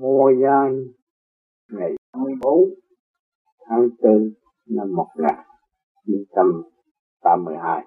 [0.00, 0.84] mùa gian
[1.68, 2.68] ngày 24
[3.68, 4.32] tháng 4
[4.66, 7.84] năm 1982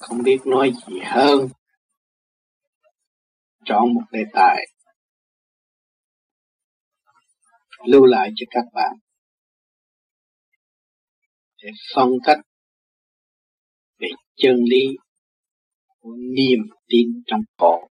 [0.00, 1.48] không biết nói gì hơn.
[3.64, 4.66] Chọn một đề tài.
[7.86, 8.92] Lưu lại cho các bạn.
[11.62, 12.38] Để phân cách.
[13.98, 14.96] Về chân lý
[15.98, 16.58] của niềm
[16.88, 17.89] tin trong cổ.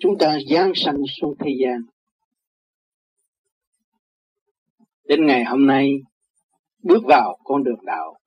[0.00, 1.82] Chúng ta giáng sanh xuống thế gian.
[5.04, 5.92] Đến ngày hôm nay,
[6.82, 8.18] bước vào con đường đạo,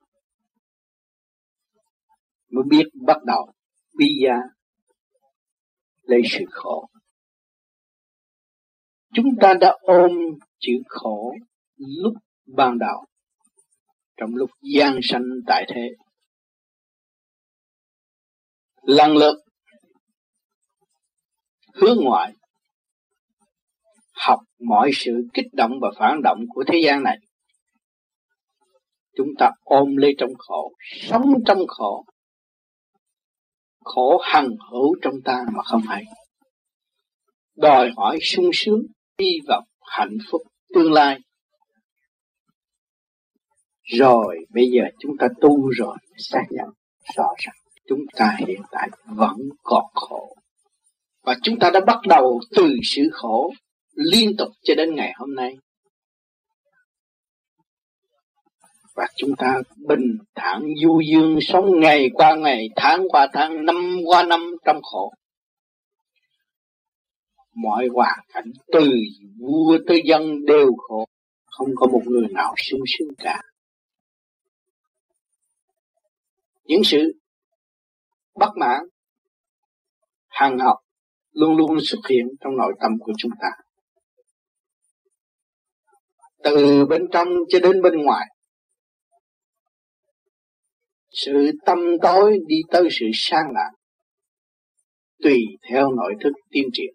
[2.50, 3.52] mới biết bắt đầu
[3.98, 4.38] quý giá
[6.02, 6.88] lấy sự khổ.
[9.14, 10.10] Chúng ta đã ôm
[10.58, 11.34] chữ khổ
[11.76, 12.14] lúc
[12.46, 13.04] ban đầu,
[14.16, 15.90] trong lúc gian sanh tại thế.
[18.82, 19.43] Lần lượt
[21.74, 22.32] hướng ngoại,
[24.12, 27.18] học mọi sự kích động và phản động của thế gian này.
[29.16, 30.72] Chúng ta ôm lấy trong khổ,
[31.08, 32.04] sống trong khổ
[33.84, 36.04] khổ hằng hữu trong ta mà không hay.
[37.56, 38.82] Đòi hỏi sung sướng,
[39.18, 40.42] hy vọng, hạnh phúc,
[40.74, 41.18] tương lai.
[43.82, 46.68] Rồi, bây giờ chúng ta tu rồi, xác nhận,
[47.16, 47.56] rõ ràng,
[47.88, 50.36] chúng ta hiện tại vẫn còn khổ
[51.24, 53.50] và chúng ta đã bắt đầu từ sự khổ
[53.94, 55.56] liên tục cho đến ngày hôm nay.
[58.94, 63.96] Và chúng ta bình thản du dương sống ngày qua ngày, tháng qua tháng, năm
[64.06, 65.12] qua năm trong khổ.
[67.54, 68.90] Mọi hoàn cảnh từ
[69.38, 71.06] vua tới dân đều khổ,
[71.46, 73.42] không có một người nào sung sướng cả.
[76.64, 77.12] Những sự
[78.34, 78.80] bất mãn
[80.28, 80.83] hàng học
[81.34, 83.48] luôn luôn xuất hiện trong nội tâm của chúng ta.
[86.44, 88.26] Từ bên trong cho đến bên ngoài,
[91.10, 93.70] sự tâm tối đi tới sự sang lạc.
[95.22, 95.38] tùy
[95.70, 96.94] theo nội thức tiên triển.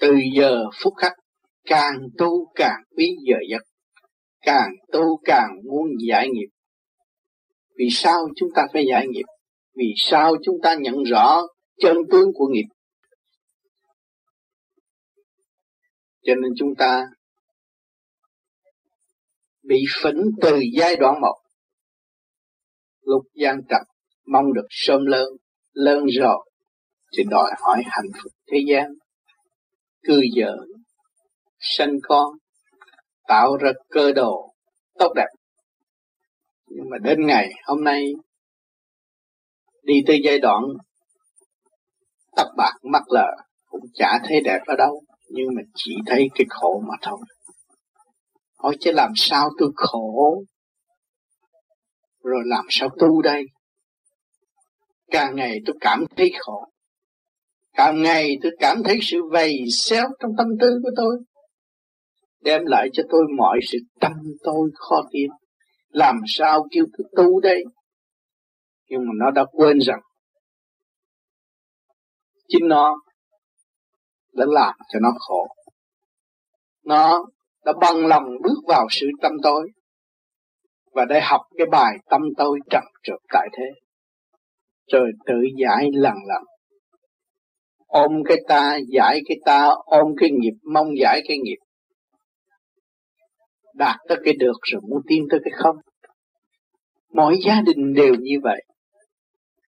[0.00, 1.12] Từ giờ phút khắc,
[1.64, 3.62] càng tu càng quý giờ giấc,
[4.40, 6.48] càng tu càng muốn giải nghiệp.
[7.78, 9.24] Vì sao chúng ta phải giải nghiệp?
[9.78, 11.40] Vì sao chúng ta nhận rõ
[11.80, 12.66] chân tướng của nghiệp?
[16.22, 17.04] Cho nên chúng ta
[19.62, 21.36] bị phỉnh từ giai đoạn một.
[23.00, 23.82] Lúc gian trật
[24.26, 25.28] mong được sớm lớn
[25.72, 26.50] lớn rồi,
[27.16, 28.86] thì đòi hỏi hạnh phúc thế gian.
[30.02, 30.56] Cư vợ
[31.58, 32.32] sanh con,
[33.28, 34.54] tạo ra cơ đồ
[34.98, 35.28] tốt đẹp.
[36.66, 38.12] Nhưng mà đến ngày hôm nay
[39.88, 40.62] đi tới giai đoạn
[42.36, 43.28] tóc bạc mắt lờ
[43.68, 47.18] cũng chả thấy đẹp ở đâu, nhưng mà chỉ thấy cái khổ mà thôi.
[48.58, 50.42] Hỏi chứ làm sao tôi khổ?
[52.24, 53.44] Rồi làm sao tu đây?
[55.10, 56.64] Càng ngày tôi cảm thấy khổ.
[57.76, 61.18] Càng ngày tôi cảm thấy sự vầy xéo trong tâm tư của tôi.
[62.40, 64.12] Đem lại cho tôi mọi sự tâm
[64.42, 65.30] tôi khó tin
[65.88, 67.64] làm sao kêu tôi tu đây?
[68.88, 70.00] Nhưng mà nó đã quên rằng
[72.48, 73.00] chính nó
[74.32, 75.46] đã làm cho nó khổ.
[76.84, 77.24] Nó
[77.64, 79.70] đã bằng lòng bước vào sự tâm tối
[80.92, 83.64] và để học cái bài tâm tôi trầm trượt tại thế.
[84.92, 86.42] Rồi tự giải lần lần.
[87.86, 91.58] Ôm cái ta, giải cái ta, ôm cái nghiệp, mong giải cái nghiệp.
[93.74, 95.76] Đạt tới cái được rồi, muốn tiến tới cái không.
[97.12, 98.64] Mỗi gia đình đều như vậy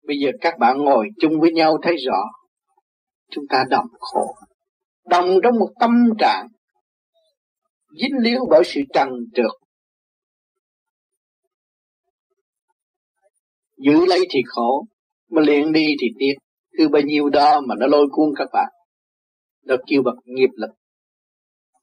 [0.08, 2.20] bây giờ các bạn ngồi chung với nhau thấy rõ,
[3.32, 4.36] chúng ta đồng khổ
[5.06, 6.48] đồng trong một tâm trạng
[8.02, 9.52] dính líu bởi sự trần trượt.
[13.78, 14.86] Giữ lấy thì khổ,
[15.30, 16.34] mà liền đi thì tiếc.
[16.78, 18.70] Cứ bao nhiêu đó mà nó lôi cuốn các bạn,
[19.66, 20.72] nó kêu bằng nghiệp lực,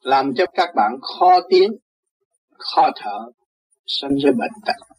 [0.00, 1.72] làm cho các bạn khó tiến,
[2.58, 3.18] khó thở,
[3.86, 4.94] sanh ra bệnh tật.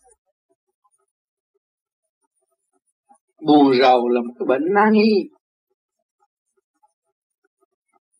[3.48, 5.30] Buồn rầu là một cái bệnh nan y.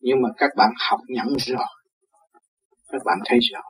[0.00, 1.66] Nhưng mà các bạn học nhận rồi
[2.88, 3.60] các bạn thấy rõ.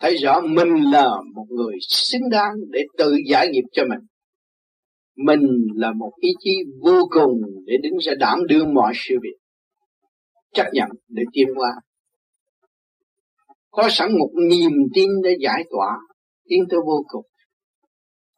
[0.00, 4.06] Thấy rõ mình là một người xứng đáng để tự giải nghiệp cho mình.
[5.16, 5.40] Mình
[5.74, 6.50] là một ý chí
[6.84, 9.36] vô cùng để đứng ra đảm đương mọi sự việc.
[10.52, 11.70] Chấp nhận để tiến qua
[13.72, 15.98] có sẵn một niềm tin để giải tỏa.
[16.48, 17.26] Tiến tới vô cùng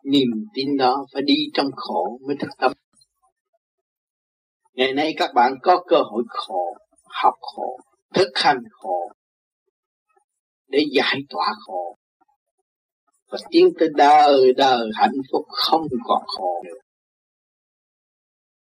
[0.04, 2.72] niềm tin đó phải đi trong khổ mới thức tâm.
[4.74, 6.76] Ngày nay các bạn có cơ hội khổ,
[7.22, 7.78] học khổ,
[8.14, 9.10] thực hành khổ
[10.68, 11.96] để giải tỏa khổ.
[13.30, 16.78] Và tiến tới đời đời hạnh phúc không còn khổ nữa.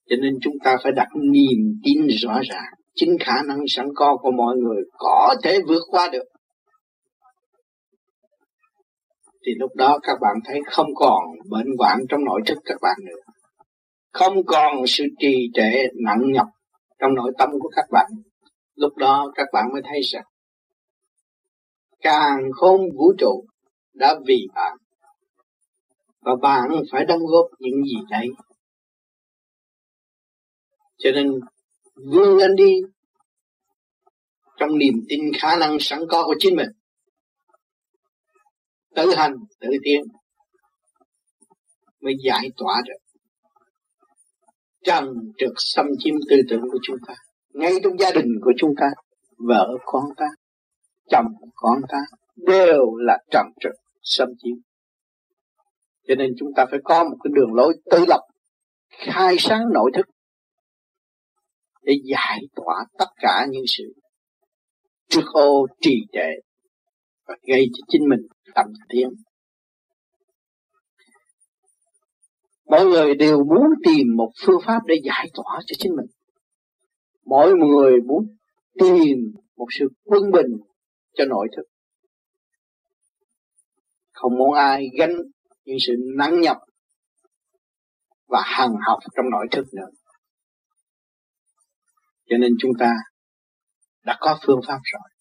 [0.10, 2.74] Cho nên chúng ta phải đặt niềm tin rõ ràng.
[2.96, 6.24] Chính khả năng sẵn có của mọi người có thể vượt qua được.
[9.48, 12.98] Thì lúc đó các bạn thấy không còn bệnh hoạn trong nội thức các bạn
[13.06, 13.34] nữa.
[14.14, 15.72] Không còn sự trì trệ
[16.06, 16.48] nặng nhọc
[17.00, 18.06] trong nội tâm của các bạn.
[18.76, 20.24] Lúc đó các bạn mới thấy rằng,
[22.02, 23.46] càng khôn vũ trụ
[23.94, 24.78] đã vì bạn.
[26.22, 28.28] Và bạn phải đóng góp những gì đấy.
[30.98, 31.40] Cho nên,
[32.12, 32.74] vươn lên đi.
[34.58, 36.70] Trong niềm tin khả năng sẵn có của chính mình
[38.98, 40.02] tự hành tự tiến
[42.02, 43.20] mới giải tỏa được.
[44.84, 45.06] Trần
[45.38, 47.14] trực xâm chiếm tư tưởng của chúng ta.
[47.54, 48.86] Ngay trong gia đình của chúng ta,
[49.38, 50.26] vợ con ta,
[51.10, 51.98] chồng con ta,
[52.36, 54.56] đều là trần trực xâm chiếm.
[56.08, 58.22] Cho nên chúng ta phải có một cái đường lối tự lập,
[58.90, 60.06] khai sáng nội thức,
[61.82, 63.84] để giải tỏa tất cả những sự
[65.10, 66.47] trước ô trì trệ
[67.28, 68.20] và gây cho chính mình
[68.56, 69.10] tầm tiến.
[72.66, 76.06] Mọi người đều muốn tìm một phương pháp để giải tỏa cho chính mình.
[77.26, 78.28] Mỗi người muốn
[78.80, 79.18] tìm
[79.58, 80.48] một sự quân bình
[81.14, 81.64] cho nội thức
[84.18, 85.16] không muốn ai gánh
[85.66, 86.58] những sự nắng nhập
[88.28, 89.88] và hằng học trong nội thức nữa.
[92.30, 92.94] Cho nên chúng ta
[94.06, 95.17] đã có phương pháp rồi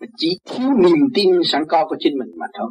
[0.00, 2.70] mà chỉ thiếu niềm tin sẵn có của chính mình mà thôi.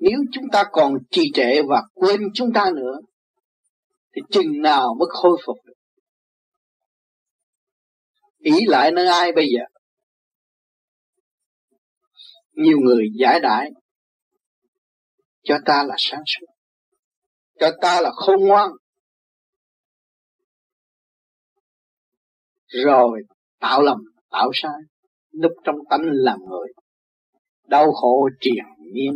[0.00, 3.00] Nếu chúng ta còn trì trệ và quên chúng ta nữa,
[4.16, 5.72] thì chừng nào mới khôi phục được?
[8.38, 9.64] Ý lại nơi ai bây giờ?
[12.52, 13.70] Nhiều người giải đại
[15.42, 16.46] cho ta là sáng suốt,
[17.60, 18.70] cho ta là khôn ngoan.
[22.66, 23.22] Rồi
[23.60, 23.98] tạo lầm,
[24.30, 24.72] tạo sai
[25.42, 26.68] núp trong tánh làm người,
[27.68, 29.12] đau khổ triền miên.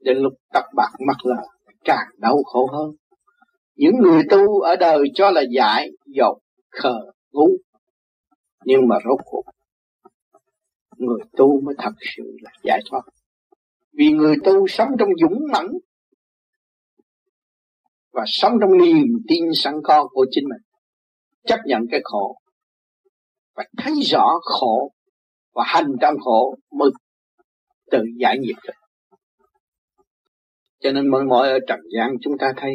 [0.00, 1.42] Đến lúc tóc bạc mắt là
[1.84, 2.90] càng đau khổ hơn.
[3.74, 6.38] Những người tu ở đời cho là giải dột
[6.70, 7.00] khờ
[7.32, 7.48] ngu,
[8.64, 9.42] nhưng mà rốt cuộc,
[10.96, 13.02] người tu mới thật sự là giải thoát.
[13.92, 15.68] Vì người tu sống trong dũng mãnh
[18.12, 20.62] và sống trong niềm tin sẵn có của chính mình,
[21.46, 22.36] chấp nhận cái khổ
[23.54, 24.92] và thấy rõ khổ
[25.54, 26.90] và hành trong khổ mới
[27.90, 28.72] tự giải nghiệp được.
[30.80, 32.74] Cho nên mỗi mỗi ở trần gian chúng ta thấy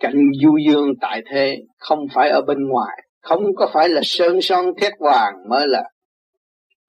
[0.00, 4.38] cảnh du dương tại thế không phải ở bên ngoài, không có phải là sơn
[4.42, 5.82] son thét vàng mới là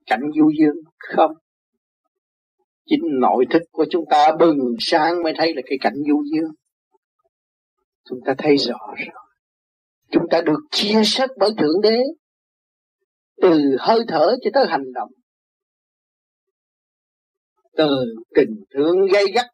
[0.06, 1.32] cảnh du dương, không.
[2.86, 6.52] Chính nội thức của chúng ta bừng sáng mới thấy là cái cảnh du dương.
[8.10, 9.25] Chúng ta thấy rõ rồi
[10.16, 11.98] chúng ta được chia sẻ bởi thượng đế.
[13.42, 15.12] Từ hơi thở cho tới hành động.
[17.78, 17.90] Từ
[18.36, 19.46] tình thương gây gắt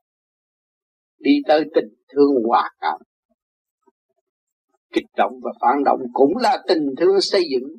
[1.20, 3.02] đi tới tình thương hòa cảm.
[4.94, 7.70] Kích động và phản động cũng là tình thương xây dựng.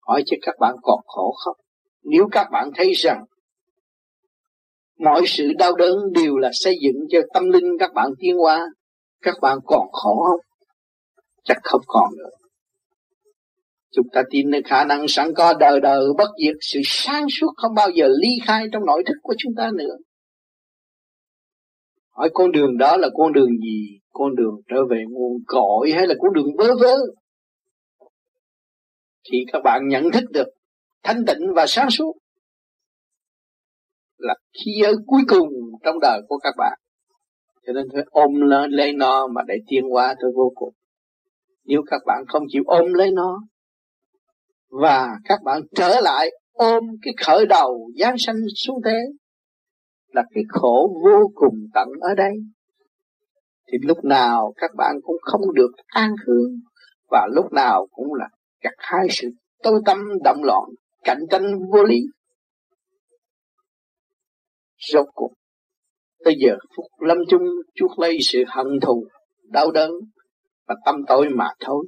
[0.00, 1.56] Hỏi cho các bạn còn khổ không?
[2.02, 3.24] Nếu các bạn thấy rằng
[4.98, 8.66] mọi sự đau đớn đều là xây dựng cho tâm linh các bạn tiến hóa,
[9.22, 10.40] các bạn còn khổ không?
[11.44, 12.30] Chắc không còn nữa.
[13.92, 17.52] Chúng ta tin nơi khả năng sẵn có đời đời bất diệt, sự sáng suốt
[17.56, 19.96] không bao giờ ly khai trong nội thức của chúng ta nữa.
[22.10, 23.98] Hỏi con đường đó là con đường gì?
[24.12, 26.96] Con đường trở về nguồn cội hay là con đường vớ vớ
[29.32, 30.48] thì các bạn nhận thức được
[31.02, 32.12] thanh tịnh và sáng suốt
[34.18, 35.48] là khi ở cuối cùng
[35.84, 36.78] trong đời của các bạn.
[37.66, 40.74] Cho nên phải ôm lên, lấy nó mà để tiến hóa tới vô cùng
[41.64, 43.40] nếu các bạn không chịu ôm lấy nó,
[44.68, 48.98] và các bạn trở lại ôm cái khởi đầu giáng sanh xuống thế,
[50.08, 52.32] là cái khổ vô cùng tận ở đây.
[53.72, 56.50] Thì lúc nào các bạn cũng không được an hương
[57.10, 58.28] và lúc nào cũng là
[58.62, 59.28] gặt hai sự
[59.62, 60.64] tối tâm động loạn,
[61.04, 61.42] cạnh tranh
[61.72, 62.00] vô lý.
[64.92, 65.32] Rốt cuộc,
[66.24, 67.42] tới giờ phút lâm chung,
[67.74, 69.06] chuốc lấy sự hận thù,
[69.42, 69.90] đau đớn
[70.66, 71.86] và tâm tối mà thôi.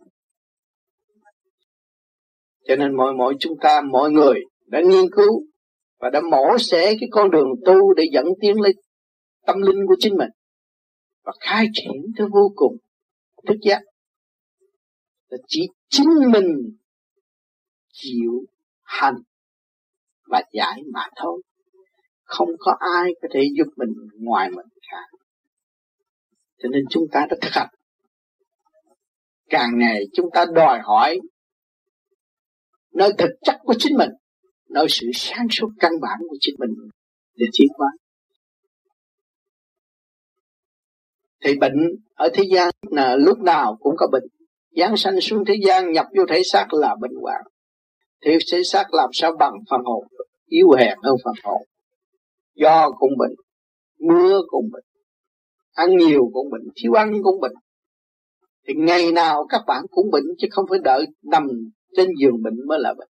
[2.68, 5.42] Cho nên mọi mọi chúng ta mọi người đã nghiên cứu
[5.98, 8.76] và đã mổ xẻ cái con đường tu để dẫn tiến lên
[9.46, 10.30] tâm linh của chính mình
[11.24, 12.76] và khai triển tới vô cùng
[13.46, 13.82] thức giác.
[15.28, 16.46] Là chỉ chính mình
[17.92, 18.44] chịu
[18.82, 19.16] hành
[20.26, 21.42] và giải mà thôi.
[22.24, 25.02] Không có ai có thể giúp mình ngoài mình cả.
[26.58, 27.68] Cho nên chúng ta đã thực hành
[29.50, 31.20] càng ngày chúng ta đòi hỏi
[32.92, 34.10] nơi thực chất của chính mình,
[34.68, 36.70] nơi sự sáng suốt căn bản của chính mình
[37.34, 37.88] để tiến hóa.
[41.44, 41.74] Thì bệnh
[42.14, 44.24] ở thế gian là lúc nào cũng có bệnh.
[44.70, 47.42] Giáng sanh xuống thế gian, nhập vô thể xác là bệnh hoạn.
[48.24, 50.04] Thì thể xác làm sao bằng phần hồn?
[50.46, 51.62] Yếu hèn hơn phần hồn.
[52.54, 53.34] Do cũng bệnh,
[53.98, 54.84] mưa cũng bệnh,
[55.72, 57.52] ăn nhiều cũng bệnh, thiếu ăn cũng bệnh
[58.66, 61.48] thì ngày nào các bạn cũng bệnh chứ không phải đợi nằm
[61.96, 63.08] trên giường bệnh mới là bệnh.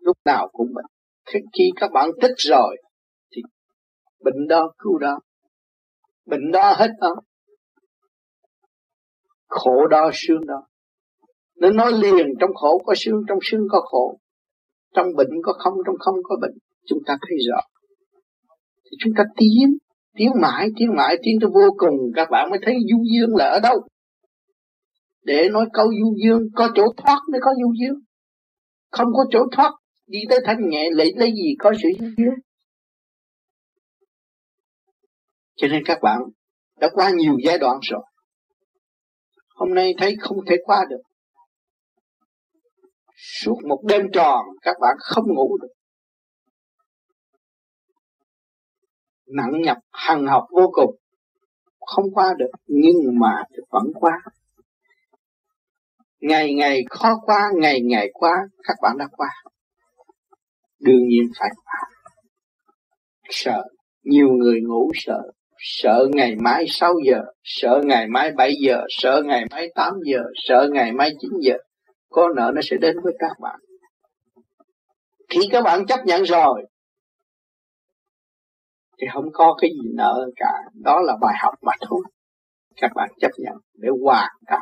[0.00, 0.84] Lúc nào cũng bệnh.
[1.52, 2.76] Khi các bạn thích rồi,
[3.36, 3.42] thì
[4.24, 5.18] bệnh đó, cứu đó.
[6.26, 7.14] Bệnh đó hết đó.
[9.48, 10.66] Khổ đó, sướng đó.
[11.56, 14.18] Nên nói liền, trong khổ có sướng, trong sướng có khổ.
[14.94, 16.54] Trong bệnh có không, trong không có bệnh.
[16.86, 17.60] Chúng ta thấy rõ.
[18.84, 19.78] Thì chúng ta tiến
[20.16, 21.94] tiến mãi tiến mãi, tiến tới vô cùng.
[22.14, 23.80] Các bạn mới thấy du dương là ở đâu?
[25.22, 28.00] Để nói câu du dương, có chỗ thoát mới có du dương.
[28.90, 29.72] Không có chỗ thoát,
[30.06, 32.34] đi tới thanh nhẹ, lấy lấy gì có sự du dương?
[35.56, 36.20] Cho nên các bạn
[36.80, 38.00] đã qua nhiều giai đoạn rồi.
[39.54, 41.00] Hôm nay thấy không thể qua được.
[43.16, 45.72] Suốt một đêm tròn, các bạn không ngủ được.
[49.26, 50.96] Nặng nhập hằng học vô cùng.
[51.80, 54.22] Không qua được, nhưng mà vẫn qua
[56.22, 58.32] ngày ngày khó qua, ngày ngày qua
[58.68, 59.28] các bạn đã qua.
[60.80, 61.88] Đương nhiên phải qua.
[63.28, 63.64] Sợ.
[64.02, 65.22] Nhiều người ngủ sợ.
[65.58, 70.22] Sợ ngày mai 6 giờ, sợ ngày mai 7 giờ, sợ ngày mai 8 giờ,
[70.34, 71.54] sợ ngày mai 9 giờ.
[72.10, 73.60] Có nợ nó sẽ đến với các bạn.
[75.28, 76.64] Khi các bạn chấp nhận rồi.
[79.00, 80.52] Thì không có cái gì nợ cả.
[80.84, 82.02] Đó là bài học mà thôi.
[82.76, 84.60] Các bạn chấp nhận để hoàn cả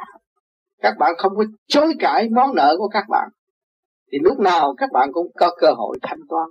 [0.82, 3.28] các bạn không có chối cãi món nợ của các bạn,
[4.12, 6.48] thì lúc nào các bạn cũng có cơ hội thanh toán.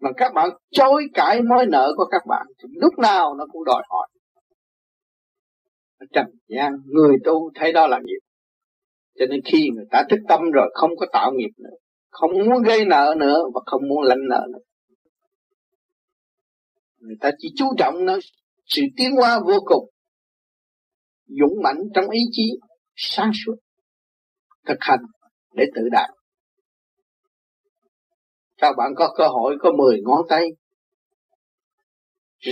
[0.00, 3.64] Mà các bạn chối cãi mối nợ của các bạn, thì lúc nào nó cũng
[3.64, 4.08] đòi hỏi.
[6.12, 8.20] Trần gian, người tu thấy đó là nghiệp
[9.18, 11.76] cho nên khi người ta thức tâm rồi, không có tạo nghiệp nữa,
[12.10, 14.58] không muốn gây nợ nữa và không muốn lãnh nợ nữa.
[16.98, 18.18] Người ta chỉ chú trọng nó,
[18.66, 19.90] sự tiến hóa vô cùng,
[21.26, 22.58] dũng mãnh trong ý chí
[22.96, 23.54] sáng suốt,
[24.66, 25.00] thực hành
[25.52, 26.10] để tự đạt.
[28.56, 30.48] Các bạn có cơ hội, có 10 ngón tay,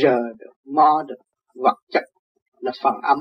[0.02, 1.18] rờ được, mo được,
[1.54, 2.04] vật chất
[2.58, 3.18] là phần âm.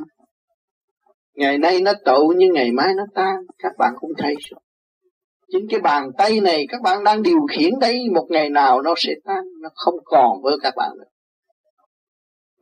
[1.34, 4.60] Ngày nay nó tụ nhưng ngày mai nó tan, các bạn cũng thấy rồi.
[5.52, 8.94] Chính cái bàn tay này, các bạn đang điều khiển đây, một ngày nào nó
[8.98, 11.10] sẽ tan, nó không còn với các bạn nữa.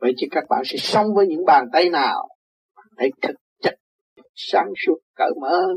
[0.00, 2.28] Vậy chứ các bạn sẽ sống với những bàn tay nào?
[2.96, 3.34] Hãy thực
[4.34, 5.48] sáng suốt cởi mở.
[5.48, 5.76] Hơn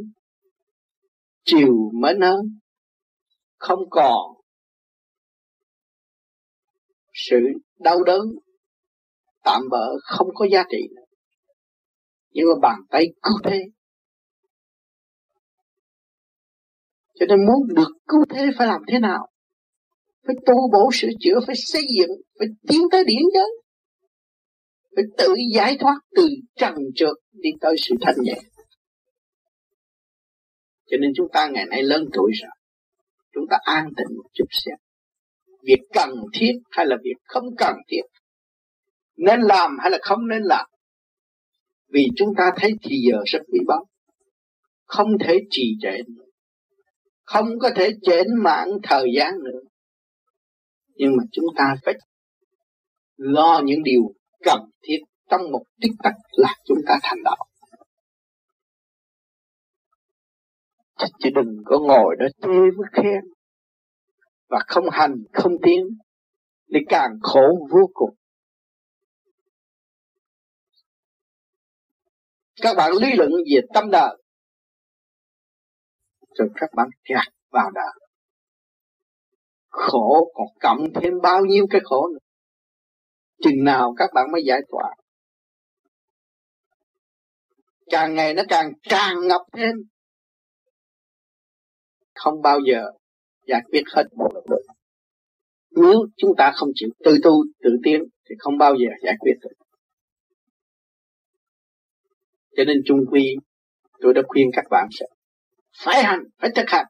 [1.46, 2.60] chiều mến hơn.
[3.58, 4.44] Không còn
[7.14, 7.36] sự
[7.80, 8.22] đau đớn.
[9.44, 11.02] Tạm bỡ không có giá trị nữa.
[12.32, 13.60] Nhưng mà bàn tay cứu thế.
[17.20, 19.28] Cho nên muốn được cứu thế phải làm thế nào?
[20.28, 23.63] Phải tu bổ sửa chữa, phải xây dựng, phải tiến tới điển giới
[24.96, 28.40] phải tự giải thoát từ trần trượt đi tới sự thanh nhẹ.
[30.92, 32.52] Cho nên chúng ta ngày nay lớn tuổi rồi.
[33.34, 34.76] Chúng ta an tĩnh một chút xem
[35.64, 38.02] việc cần thiết hay là việc không cần thiết?
[39.18, 40.66] Nên làm hay là không nên làm?
[41.90, 43.88] Vì chúng ta thấy thì giờ rất bị bóng.
[44.86, 46.26] Không thể trì trệ nữa.
[47.24, 49.60] Không có thể chễn mãn thời gian nữa.
[50.96, 51.94] Nhưng mà chúng ta phải
[53.18, 54.02] lo những điều
[54.44, 54.98] cần thiết
[55.30, 57.38] trong một tích tắc là chúng ta thành đạo.
[61.20, 63.24] Chứ đừng có ngồi đó chê với khen
[64.50, 65.88] và không hành, không tiến
[66.74, 68.16] thì càng khổ vô cùng.
[72.62, 74.18] Các bạn lý luận về tâm đời
[76.38, 78.04] rồi các bạn gạt vào đời
[79.74, 82.23] khổ còn cộng thêm bao nhiêu cái khổ nữa?
[83.42, 84.96] Chừng nào các bạn mới giải tỏa.
[87.92, 89.76] Càng ngày nó càng tràn ngập thêm.
[92.16, 92.86] Không bao giờ
[93.48, 94.74] giải quyết hết một được
[95.76, 97.32] nếu chúng ta không chịu tự tu,
[97.64, 99.66] tự tiến, thì không bao giờ giải quyết được.
[102.58, 103.36] Cho nên chung quy,
[104.00, 105.06] tôi đã khuyên các bạn sẽ
[105.84, 106.86] phải hành, phải thực hành.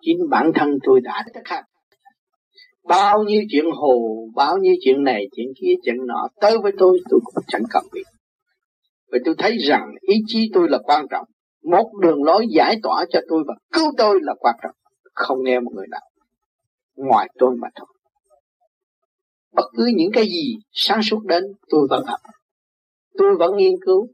[0.00, 1.64] Chính bản thân tôi đã thực hành
[2.88, 6.98] bao nhiêu chuyện hồ bao nhiêu chuyện này, chuyện kia, chuyện nọ, tới với tôi
[7.10, 8.02] tôi cũng chẳng cần biết.
[9.12, 11.26] Vì tôi thấy rằng ý chí tôi là quan trọng.
[11.62, 14.74] Một đường lối giải tỏa cho tôi và cứu tôi là quan trọng.
[15.14, 16.00] Không nghe một người nào.
[16.96, 17.86] Ngoài tôi mà thôi.
[19.52, 22.20] Bất cứ những cái gì sáng suốt đến, tôi vẫn học
[23.18, 24.08] tôi vẫn nghiên cứu.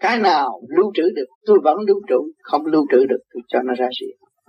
[0.00, 2.32] Cái nào lưu trữ được, tôi vẫn lưu trữ.
[2.42, 4.06] Không lưu trữ được, tôi cho nó ra gì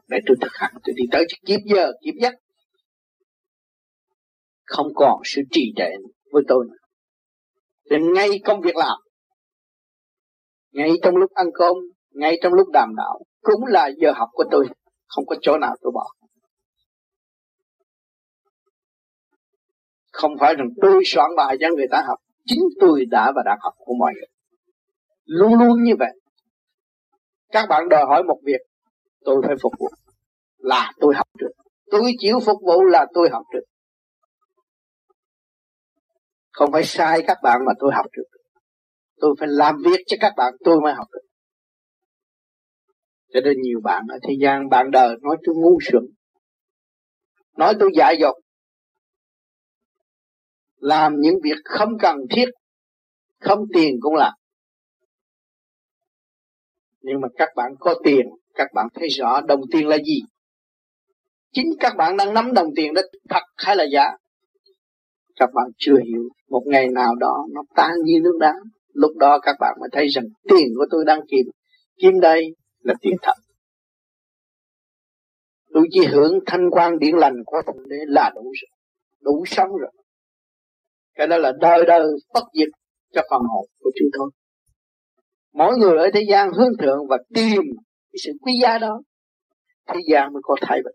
[0.10, 0.74] để tôi thực hành.
[0.84, 2.34] Tôi đi tới kiếp giờ, kiếp giấc
[4.70, 5.90] không còn sự trì trệ
[6.32, 6.78] với tôi nữa.
[7.90, 8.98] Nên ngay công việc làm,
[10.72, 11.76] ngay trong lúc ăn cơm,
[12.12, 14.68] ngay trong lúc đàm đạo, cũng là giờ học của tôi,
[15.08, 16.08] không có chỗ nào tôi bỏ.
[20.12, 23.58] Không phải rằng tôi soạn bài cho người ta học, chính tôi đã và đang
[23.62, 24.28] học của mọi người.
[25.26, 26.12] Luôn luôn như vậy.
[27.52, 28.62] Các bạn đòi hỏi một việc,
[29.26, 29.88] tôi phải phục vụ.
[30.58, 31.52] Là tôi học được.
[31.92, 33.64] Tôi chịu phục vụ là tôi học được
[36.60, 38.24] không phải sai các bạn mà tôi học được.
[39.22, 41.28] Tôi phải làm việc cho các bạn, tôi mới học được.
[43.34, 46.04] Cho nên nhiều bạn ở thế gian, bạn đời nói tôi ngu xuẩn.
[47.58, 48.36] Nói tôi dại dột.
[50.76, 52.46] Làm những việc không cần thiết,
[53.40, 54.34] không tiền cũng làm.
[57.02, 60.22] Nhưng mà các bạn có tiền, các bạn thấy rõ đồng tiền là gì.
[61.52, 64.04] Chính các bạn đang nắm đồng tiền đó, thật hay là giả?
[65.40, 66.30] Các bạn chưa hiểu.
[66.50, 68.54] Một ngày nào đó nó tan như nước đá.
[68.94, 71.46] Lúc đó các bạn mới thấy rằng tiền của tôi đang kiếm.
[72.02, 73.34] Kiếm đây là tiền thật.
[75.74, 78.70] Tôi chỉ hưởng thanh quan điển lành của thượng đế là đủ rồi.
[79.22, 79.92] Đủ sống rồi.
[81.16, 82.70] Cái đó là đời đời bất diệt
[83.14, 84.30] cho phần hồn của chúng tôi.
[85.54, 87.62] Mỗi người ở thế gian hướng thượng và tìm
[88.12, 89.02] cái sự quý giá đó.
[89.88, 90.94] Thế gian mới có thay đổi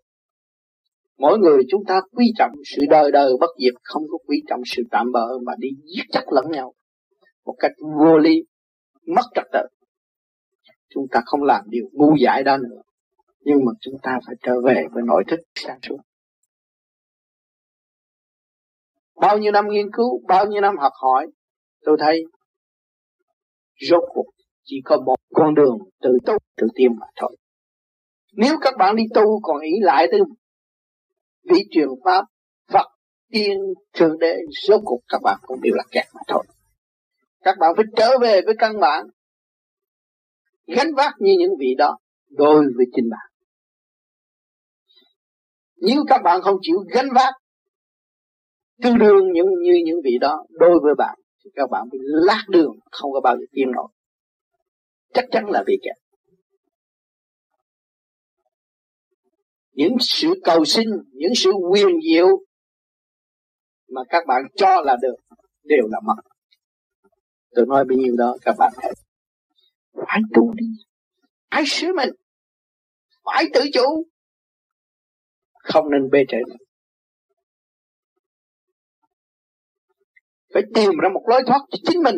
[1.18, 4.60] mỗi người chúng ta quý trọng sự đời đời bất diệt, không có quý trọng
[4.66, 6.74] sự tạm bỡ mà đi giết chắc lẫn nhau
[7.44, 8.44] một cách vô lý,
[9.06, 9.66] mất trật tự.
[10.88, 12.82] Chúng ta không làm điều ngu dại đó nữa,
[13.40, 15.96] nhưng mà chúng ta phải trở về với nội thức sáng suốt.
[19.20, 21.26] Bao nhiêu năm nghiên cứu, bao nhiêu năm học hỏi,
[21.84, 22.24] tôi thấy
[23.90, 24.26] rốt cuộc
[24.64, 27.36] chỉ có một con đường tự tu, tự tiên mà thôi.
[28.32, 30.20] Nếu các bạn đi tu còn ý lại tới
[31.52, 32.24] vị truyền pháp,
[32.72, 32.86] Phật,
[33.30, 33.58] tiên,
[33.92, 34.36] thượng đế,
[34.68, 36.44] số cuộc các bạn cũng đều là kẹt mà thôi.
[37.40, 39.06] Các bạn phải trở về với căn bản,
[40.66, 41.98] gánh vác như những vị đó,
[42.30, 43.30] đối với chính bạn.
[45.76, 47.34] Nếu các bạn không chịu gánh vác
[48.82, 52.42] tương đương những, như những vị đó đối với bạn, thì các bạn bị lát
[52.48, 53.88] đường, không có bao giờ tiên nổi.
[55.14, 56.03] Chắc chắn là bị kẹt.
[59.74, 62.28] Những sự cầu xin, những sự quyền diệu
[63.88, 65.16] mà các bạn cho là được
[65.62, 66.14] đều là mất
[67.54, 68.92] tôi nói bao nhiêu đó, các bạn hãy
[69.94, 70.66] phải tu đi.
[71.50, 72.10] Phải sứ mình.
[73.24, 74.06] Phải tự chủ.
[75.52, 76.38] Không nên bê trễ
[80.54, 82.16] phải tìm ra một lối thoát cho chính mình.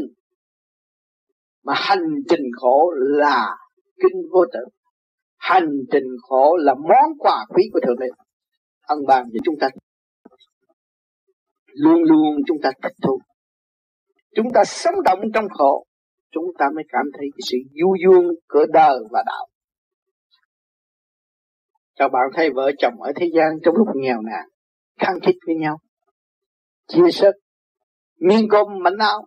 [1.63, 3.57] Mà hành trình khổ là
[4.03, 4.61] kinh vô tử
[5.51, 8.07] hành trình khổ là món quà quý của thượng đế.
[8.83, 9.69] Ân ban cho chúng ta.
[11.67, 13.19] Luôn luôn chúng ta thích thú
[14.37, 15.87] chúng ta sống động trong khổ.
[16.31, 19.47] Chúng ta mới cảm thấy cái sự du dương của đời và đạo.
[21.97, 24.49] Các bạn thấy vợ chồng ở thế gian trong lúc nghèo nàn,
[25.01, 25.79] khăng khít với nhau,
[26.87, 27.33] chia sớt
[28.21, 29.27] miên cơm mảnh áo.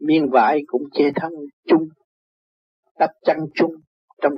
[0.00, 1.32] Miên vải cũng che thân
[1.68, 1.88] chung
[2.98, 3.72] tập chăn chung
[4.22, 4.32] trong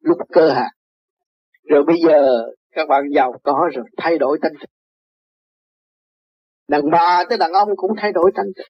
[0.00, 0.70] lúc cơ hạ
[1.64, 4.70] rồi bây giờ các bạn giàu có rồi, thay đổi tâm thức.
[6.68, 8.66] Đàn bà tới đàn ông cũng thay đổi tâm thức.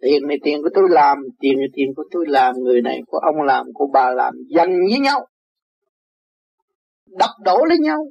[0.00, 3.18] Tiền này tiền của tôi làm, tiền này tiền của tôi làm, người này của
[3.18, 5.26] ông làm, của bà làm, dành với nhau.
[7.06, 8.06] Đập đổ lấy nhau.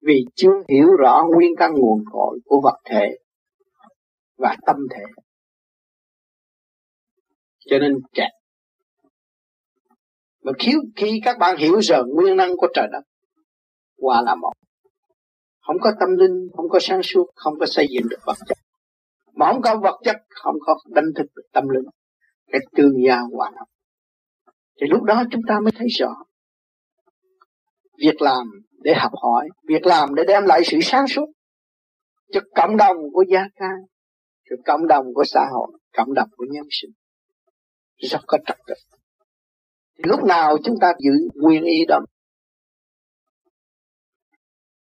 [0.00, 3.18] Vì chưa hiểu rõ nguyên căn nguồn cội của vật thể
[4.38, 5.04] và tâm thể
[7.66, 8.30] cho nên kẹt
[10.42, 13.02] mà khi, khi các bạn hiểu rồi nguyên năng của trời đất
[13.96, 14.52] qua là một
[15.66, 18.58] không có tâm linh không có sáng suốt không có xây dựng được vật chất.
[19.34, 21.84] Mà không có vật chất không có đánh thức được tâm linh.
[22.52, 23.64] Cái tương giao hòa hợp
[24.80, 26.14] thì lúc đó chúng ta mới thấy rõ.
[27.98, 28.46] Việc làm
[28.82, 31.26] để học hỏi việc làm để đem lại sự sáng suốt
[32.32, 33.70] cho cộng đồng của gia ca,
[34.50, 36.90] cho cộng đồng của xã hội cộng đồng của nhân sinh
[38.10, 38.74] rất có trật tự
[39.96, 42.00] lúc nào chúng ta giữ nguyên ý đó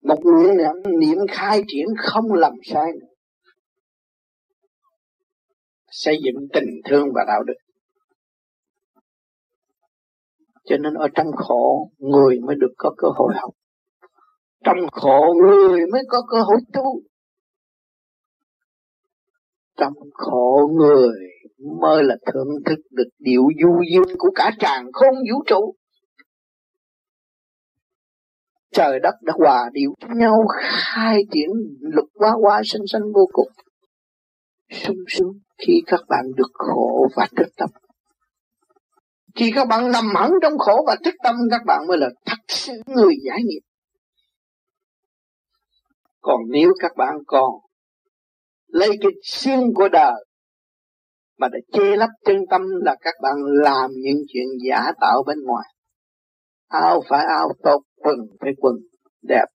[0.06, 3.08] một nguyện niệm, niệm khai triển không làm sai nữa.
[5.92, 7.54] xây dựng tình thương và đạo đức.
[10.66, 13.54] Cho nên ở trong khổ người mới được có cơ hội học.
[14.64, 17.02] Trong khổ người mới có cơ hội tu.
[19.78, 21.20] Trong khổ người
[21.86, 25.76] mơ là thưởng thức được điệu du dương của cả tràng không vũ trụ.
[28.72, 33.28] Trời đất đã hòa điệu với nhau, khai triển lực quá quá sinh sinh vô
[33.34, 33.48] cùng.
[34.70, 37.70] Sung sướng khi các bạn được khổ và thức tâm.
[39.36, 42.38] Khi các bạn nằm hẳn trong khổ và thức tâm, các bạn mới là thật
[42.48, 43.62] sự người giải nghiệp.
[46.22, 47.52] Còn nếu các bạn còn
[48.68, 50.26] lấy cái xương của đời
[51.38, 55.38] mà để che lấp chân tâm là các bạn làm những chuyện giả tạo bên
[55.44, 55.68] ngoài.
[56.68, 58.76] Áo phải áo tốt quần phải quần
[59.22, 59.46] đẹp.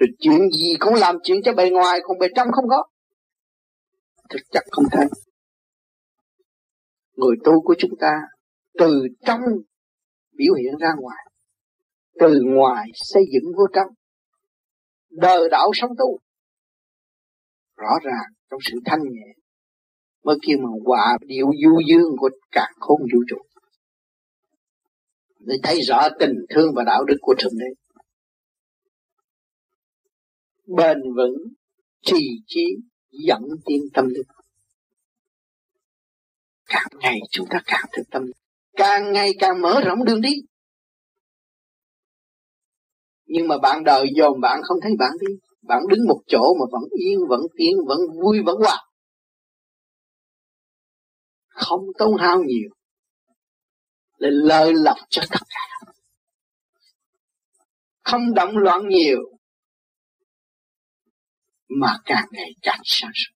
[0.00, 2.84] Rồi chuyện gì cũng làm chuyện cho bề ngoài, còn bề trong không có.
[4.30, 5.06] Thực chất không thấy
[7.18, 8.20] người tu của chúng ta
[8.78, 9.40] từ trong
[10.32, 11.24] biểu hiện ra ngoài,
[12.20, 13.86] từ ngoài xây dựng vô trong,
[15.10, 16.18] đời đạo sống tu.
[17.76, 19.37] Rõ ràng trong sự thanh nhẹ
[20.24, 23.36] mới kêu mà hòa điệu du dương của cả khôn vũ trụ.
[25.38, 27.66] Để thấy rõ tình thương và đạo đức của thượng đế.
[30.76, 31.36] Bền vững,
[32.02, 32.64] trì trí
[33.10, 34.26] dẫn tiến tâm linh.
[36.66, 38.22] Càng ngày chúng ta càng thực tâm
[38.78, 40.32] càng ngày càng mở rộng đường đi.
[43.26, 45.34] Nhưng mà bạn đời dồn bạn không thấy bạn đi.
[45.62, 48.87] Bạn đứng một chỗ mà vẫn yên, vẫn tiến, vẫn vui, vẫn hòa
[51.58, 52.68] không tốn hao nhiều.
[54.16, 55.92] Là lời lộc cho tất cả.
[58.02, 59.18] Không động loạn nhiều,
[61.68, 63.32] mà càng ngày càng sáng suốt.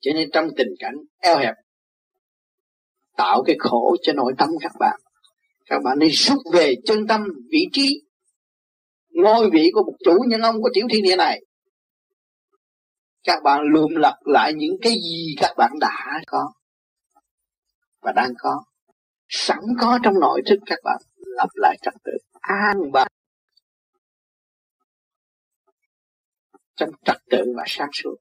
[0.00, 1.54] Cho nên trong tình cảnh eo hẹp,
[3.16, 5.00] tạo cái khổ cho nội tâm các bạn.
[5.66, 8.02] Các bạn nên rút về chân tâm vị trí,
[9.08, 11.42] ngôi vị của một chủ nhân ông, của tiểu thiên địa này
[13.26, 16.52] các bạn lượm lặp lại những cái gì các bạn đã có
[18.00, 18.64] và đang có.
[19.28, 23.10] Sẵn có trong nội thức các bạn lặp lại trật tự, an bài
[26.76, 28.16] trong trật tự và sáng suốt.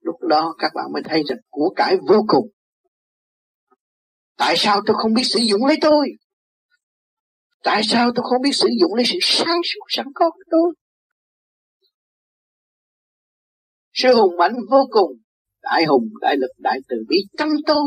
[0.00, 2.48] Lúc đó các bạn mới thấy rằng của cải vô cùng.
[4.36, 6.08] Tại sao tôi không biết sử dụng lấy tôi?
[7.62, 10.72] Tại sao tôi không biết sử dụng lấy sự sáng suốt sẵn có của tôi?
[14.02, 15.12] Sự hùng mạnh vô cùng.
[15.62, 17.80] Đại hùng, đại lực, đại từ bi tâm tu.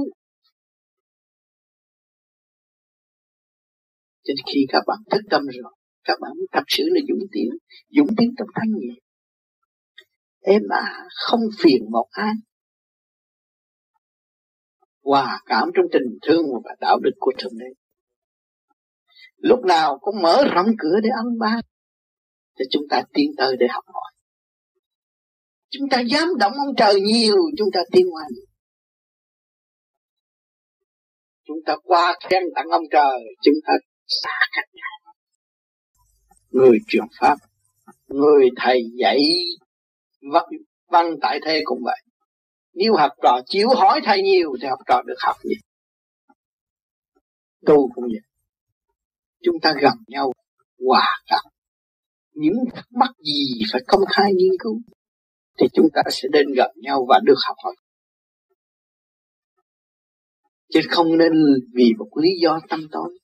[4.24, 7.50] cho nên khi các bạn thức tâm rồi, các bạn thật sự là dũng tiến
[7.89, 8.93] dũng tiến trong thanh nhẹ.
[10.41, 12.34] Em à không phiền một ai.
[15.04, 17.65] Hòa cảm trong tình thương và đạo đức của thượng đế.
[19.38, 21.62] Lúc nào cũng mở rộng cửa để ăn ba.
[22.58, 24.11] cho chúng ta tiến tới để học hỏi
[25.72, 28.24] chúng ta dám động ông trời nhiều, chúng ta tiến qua
[31.52, 33.74] chúng ta qua khen tặng ông trời, chúng ta
[34.08, 35.14] xa cách nhau.
[36.50, 37.36] Người truyền pháp,
[38.08, 39.20] người thầy dạy
[40.34, 40.44] văn
[40.88, 42.02] văn tại thế cũng vậy.
[42.74, 45.60] Nếu học trò chịu hỏi thầy nhiều thì học trò được học nhiều.
[47.66, 48.22] Tu cũng vậy.
[49.44, 50.32] Chúng ta gặp nhau
[50.88, 51.52] hòa cảm.
[52.34, 54.82] Những thắc mắc gì phải công khai nghiên cứu?
[55.62, 57.76] Thì chúng ta sẽ đến gặp nhau và được học hỏi.
[60.74, 61.32] Chứ không nên
[61.74, 63.19] vì một lý do tâm tối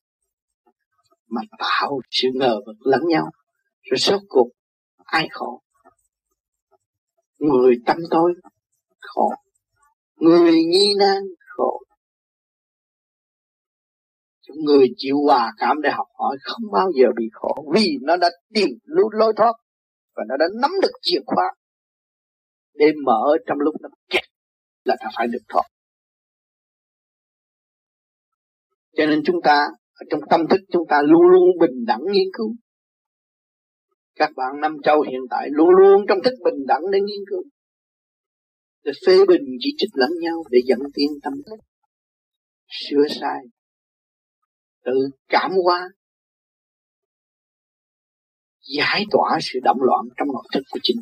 [1.29, 3.31] mà tạo sự ngờ vực lẫn nhau,
[3.81, 4.49] rồi sốt cuộc
[4.97, 5.61] ai khổ?
[7.39, 8.33] Người tâm tối
[8.99, 9.29] khổ,
[10.15, 11.81] người nghi nan khổ.
[14.65, 18.29] Người chịu hòa cảm để học hỏi không bao giờ bị khổ, vì nó đã
[18.53, 19.53] tìm lối thoát
[20.15, 21.53] và nó đã nắm được chìa khóa
[22.77, 24.23] để mở trong lúc nó kẹt
[24.83, 25.63] là ta phải được thoát.
[28.97, 32.27] Cho nên chúng ta, ở trong tâm thức chúng ta luôn luôn bình đẳng nghiên
[32.37, 32.55] cứu.
[34.15, 37.43] Các bạn Nam châu hiện tại luôn luôn trong thức bình đẳng để nghiên cứu.
[38.83, 41.59] Để phê bình chỉ trích lẫn nhau để dẫn tiến tâm thức.
[42.67, 43.39] Sửa sai.
[44.83, 45.89] Tự cảm hóa.
[48.77, 50.97] Giải tỏa sự động loạn trong nội thức của chính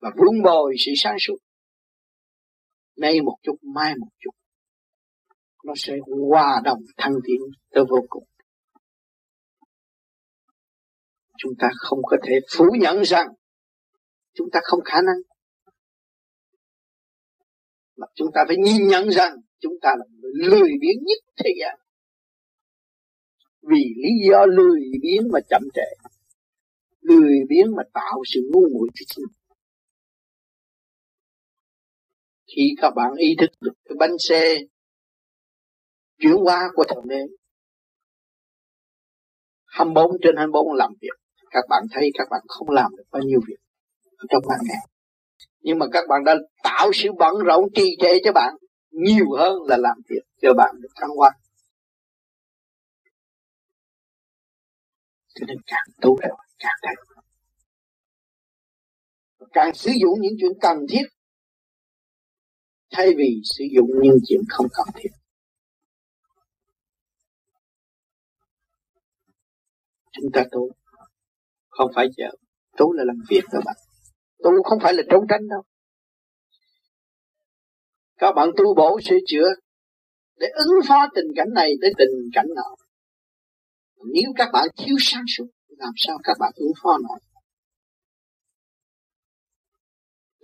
[0.00, 1.36] và vun bồi sự sáng suốt.
[2.96, 4.30] Nay một chút, mai một chút.
[5.64, 5.96] Nó sẽ
[6.30, 8.24] hòa đồng thăng tiến tới vô cùng.
[11.38, 13.26] Chúng ta không có thể phủ nhận rằng
[14.34, 15.16] chúng ta không khả năng.
[17.96, 21.50] Mà chúng ta phải nhìn nhận rằng chúng ta là người lười biếng nhất thế
[21.60, 21.78] gian.
[23.62, 26.08] Vì lý do lười biếng mà chậm trễ.
[27.00, 29.24] Lười biếng mà tạo sự ngu muội cho chính
[32.56, 34.58] khi các bạn, ý thức được cái bánh xe
[36.18, 37.20] chuyển hóa của thượng đế
[39.64, 41.16] 24 trên 24 làm việc.
[41.50, 43.56] Các bạn thấy các bạn không làm được bao nhiêu việc
[44.30, 44.86] trong ban ngày.
[45.60, 48.54] Nhưng mà các bạn đã tạo sự bận rộn trì trệ cho bạn
[48.90, 51.30] nhiều hơn là làm việc cho bạn được thăng hoa.
[55.34, 56.94] Cho nên càng tu rồi càng thấy.
[59.52, 61.02] Càng sử dụng những chuyện cần thiết
[62.96, 65.10] thay vì sử dụng những chuyện không cần thiết.
[70.12, 70.70] Chúng ta tu
[71.68, 72.30] không phải chờ,
[72.76, 73.76] tu là làm việc các bạn.
[74.38, 75.62] Tu không phải là trốn tránh đâu.
[78.16, 79.48] Các bạn tu bổ sửa chữa
[80.36, 82.76] để ứng phó tình cảnh này tới tình cảnh nào
[84.04, 87.18] nếu các bạn thiếu sáng suốt, làm sao các bạn ứng phó nổi?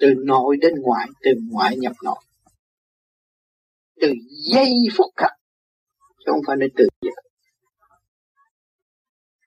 [0.00, 2.16] Từ nội đến ngoại, từ ngoại nhập nội
[4.02, 4.08] từ
[4.52, 5.30] giây phút khắc
[6.18, 7.10] chứ không phải là từ giờ.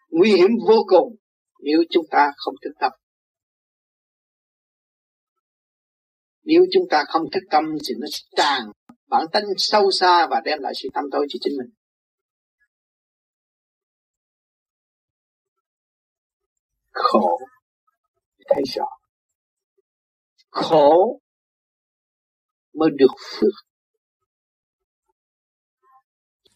[0.09, 1.15] Nguy hiểm vô cùng
[1.59, 2.91] nếu chúng ta không thức tâm.
[6.43, 8.61] Nếu chúng ta không thức tâm thì nó tràn
[9.07, 11.69] bản tính sâu xa và đem lại sự tâm tối cho chính mình.
[16.91, 17.39] Khổ.
[18.49, 18.85] Thấy rõ.
[20.49, 21.19] Khổ
[22.73, 23.74] mới được phước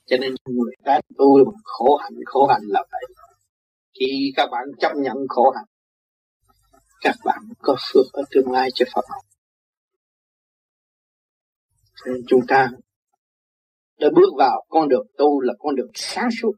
[0.09, 3.01] cho nên người ta tu khổ hạnh khổ hạnh là vậy.
[3.99, 5.65] Khi các bạn chấp nhận khổ hạnh,
[7.01, 9.23] các bạn có phước ở tương lai cho Phật học.
[12.05, 12.71] Nên chúng ta
[13.99, 16.51] đã bước vào con đường tu là con đường sáng suốt.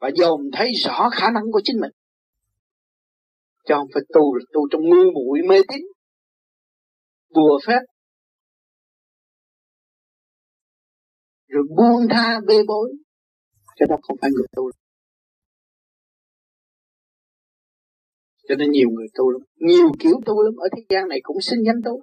[0.00, 1.90] Và dòm thấy rõ khả năng của chính mình.
[3.64, 5.82] Cho không phải tu là tu trong ngu muội mê tín,
[7.34, 7.80] bùa phép
[11.52, 12.92] rồi buông tha bê bối.
[13.76, 14.70] Cái đó không phải người tu
[18.48, 19.42] cho nên nhiều người tu lắm.
[19.56, 20.54] Nhiều kiểu tu lắm.
[20.56, 22.02] Ở thế gian này cũng xin danh tu.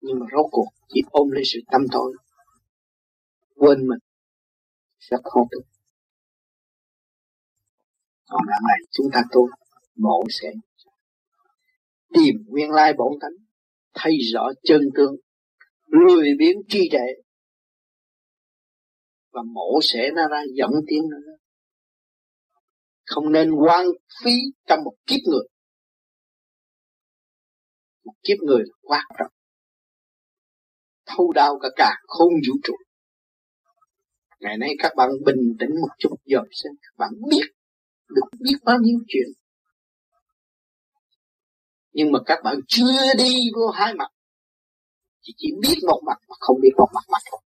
[0.00, 2.16] Nhưng mà rốt cuộc chỉ ôm lấy sự tâm thôi
[3.56, 3.98] quên mình
[4.98, 5.60] sẽ khó tu.
[8.28, 9.48] Còn lần này, chúng ta tu
[9.96, 10.48] mổ sẽ
[12.14, 13.45] tìm nguyên lai bổn tánh
[14.00, 15.16] thấy rõ chân tướng,
[16.06, 17.22] lười biến tri trệ,
[19.32, 21.36] và mổ sẽ nó ra dẫn tiếng nó ra
[23.06, 23.86] không nên quan
[24.24, 24.32] phí
[24.66, 25.46] trong một kiếp người.
[28.04, 29.32] Một kiếp người là quan trọng.
[31.06, 32.74] Thâu đau cả cả không vũ trụ.
[34.40, 37.46] Ngày nay các bạn bình tĩnh một chút, giờ xem các bạn biết
[38.08, 39.28] được biết bao nhiêu chuyện
[41.96, 44.10] nhưng mà các bạn chưa đi vô hai mặt
[45.22, 47.42] chỉ chỉ biết một mặt mà không biết một mặt mặt không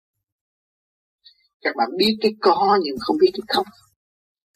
[1.66, 3.66] các bạn biết cái có nhưng không biết cái không.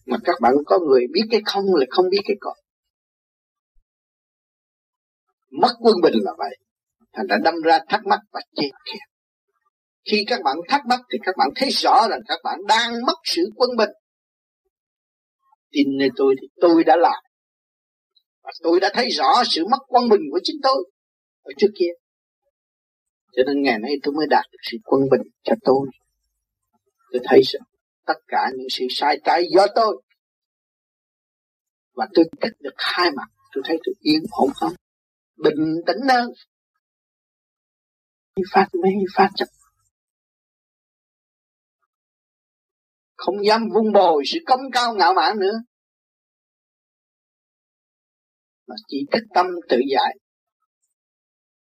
[0.06, 2.54] Mà các bạn có người biết cái không là không biết cái có
[5.50, 6.56] mất quân bình là vậy.
[7.12, 9.00] Thành đã đâm ra thắc mắc và chê kẹt
[10.10, 13.18] khi các bạn thắc mắc thì các bạn thấy rõ rằng các bạn đang mất
[13.24, 13.90] sự quân bình.
[15.70, 17.22] Tin nơi tôi thì tôi đã làm
[18.42, 20.90] và tôi đã thấy rõ sự mất quân bình của chính tôi
[21.42, 21.92] ở trước kia.
[23.36, 25.86] Cho nên ngày nay tôi mới đạt được sự quân bình cho tôi.
[27.12, 27.62] Tôi thấy rằng
[28.06, 30.02] tất cả những sự sai trái do tôi.
[31.94, 33.26] Và tôi cách được hai mặt.
[33.54, 34.72] Tôi thấy tôi yên ổn hơn
[35.36, 36.30] bình tĩnh hơn.
[38.52, 39.46] Phát mê phát chấp
[43.20, 45.62] không dám vung bồi sự công cao ngạo mạn nữa
[48.70, 50.16] mà chỉ thức tâm tự giải.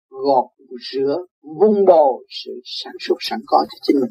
[0.08, 0.44] Gọt
[0.92, 4.10] rửa, vun bồi sự sản xuất sẵn có cho chính mình.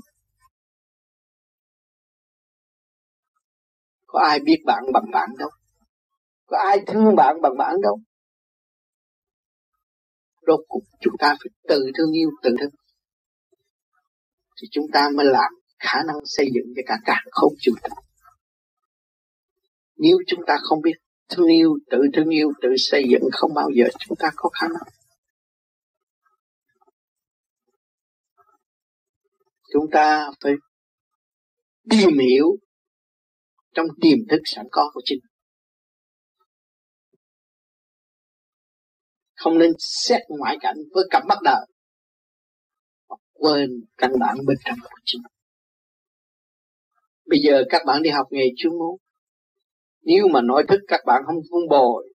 [4.05, 5.49] Có ai biết bạn bằng bạn đâu?
[6.45, 7.99] Có ai thương bạn bằng bạn đâu?
[10.47, 12.69] Rốt cuộc chúng ta phải tự thương yêu, tự thân
[14.61, 17.91] thì chúng ta mới làm khả năng xây dựng cho cả cả không chịu tập
[20.01, 20.93] nếu chúng ta không biết
[21.31, 24.67] thương yêu, tự thương yêu, tự xây dựng không bao giờ chúng ta có khả
[24.67, 24.93] năng
[29.73, 30.53] chúng ta phải
[31.89, 32.47] tìm hiểu
[33.73, 35.19] trong tiềm thức sẵn có của chính.
[39.35, 41.65] Không nên xét ngoại cảnh với cặp mắt đời
[43.33, 45.21] quên căn bản bên trong của chính.
[47.25, 48.97] Bây giờ các bạn đi học nghề chuyên môn
[50.01, 52.13] nếu mà nội thức các bạn không vun bồi,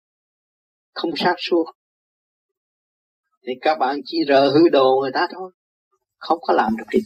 [0.95, 1.65] không sát suốt,
[3.47, 5.53] thì các bạn chỉ rờ hư đồ người ta thôi,
[6.19, 7.01] không có làm được gì.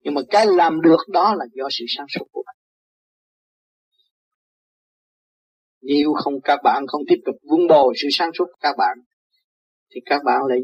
[0.00, 2.56] Nhưng mà cái làm được đó là do sự sáng suốt của bạn.
[5.80, 8.98] Nếu không các bạn không tiếp tục vun bồi sự sáng suốt của các bạn,
[9.94, 10.58] thì các bạn lại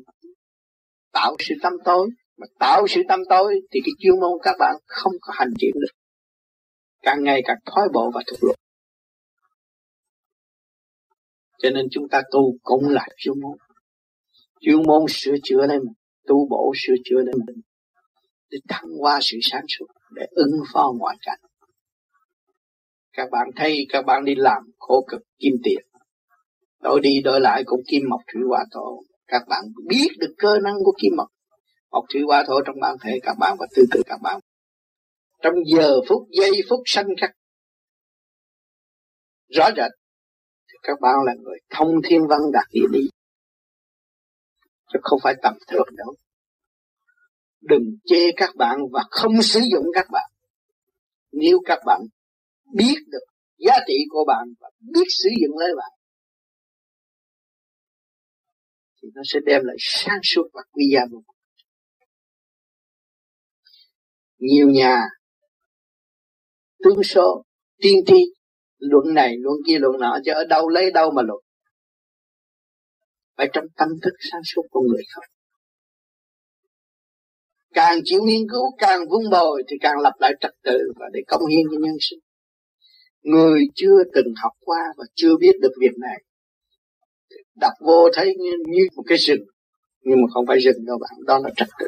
[1.12, 2.08] tạo sự tâm tối.
[2.36, 5.70] Mà tạo sự tâm tối thì cái chuyên môn các bạn không có hành triển
[5.74, 5.92] được.
[7.02, 8.56] Càng ngày càng thoái bộ và thụt lụt
[11.62, 13.58] cho nên chúng ta tu cũng là chuyên môn.
[14.60, 15.94] Chuyên môn sửa chữa lên mình,
[16.26, 17.60] tu bổ sửa chữa lên mình,
[18.50, 21.40] để thăng qua sự sáng suốt, để ứng phó ngoại cảnh.
[23.12, 25.86] Các bạn thấy các bạn đi làm khổ cực kim tiền.
[26.82, 29.02] Đổi đi đổi lại cũng kim mộc thủy hòa thổ.
[29.26, 31.28] Các bạn biết được cơ năng của kim mộc.
[31.90, 34.40] Mộc thủy hòa thổ trong bản thể các bạn và tư tưởng các bạn.
[35.42, 37.30] Trong giờ phút, giây phút sanh khắc,
[39.56, 39.99] rõ rệt
[40.82, 43.10] các bạn là người thông thiên văn đạt địa lý.
[44.92, 46.14] Chứ không phải tầm thường đâu.
[47.60, 50.30] Đừng chê các bạn và không sử dụng các bạn.
[51.32, 52.00] Nếu các bạn
[52.74, 53.24] biết được
[53.58, 55.90] giá trị của bạn và biết sử dụng lấy bạn,
[59.02, 61.36] thì nó sẽ đem lại sáng suốt và quý giá vô cùng.
[64.38, 65.00] Nhiều nhà,
[66.84, 67.44] tương số,
[67.76, 68.39] tiên tri
[68.80, 71.42] luận này luận kia luận nọ chứ ở đâu lấy đâu mà luận.
[73.36, 75.24] Phải trong tâm thức sáng suốt con người không?
[77.74, 81.20] Càng chịu nghiên cứu càng vun bồi thì càng lập lại trật tự và để
[81.28, 82.18] công hiến cho nhân sinh.
[83.22, 86.22] Người chưa từng học qua và chưa biết được việc này
[87.60, 89.44] đọc vô thấy như, như một cái rừng
[90.02, 91.86] nhưng mà không phải rừng đâu bạn đó là trật tự.